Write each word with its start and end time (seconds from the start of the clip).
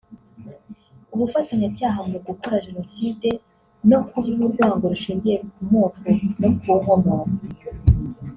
ubufatanyacyaha 1.13 1.99
mu 2.11 2.17
gukora 2.27 2.63
Jenoside 2.65 3.29
no 3.89 3.99
kubiba 4.09 4.43
urwango 4.47 4.83
rushingiye 4.91 5.35
ku 5.53 5.61
moko 5.71 6.01
no 6.41 6.49
ku 6.61 6.71
nkomoko 6.81 7.33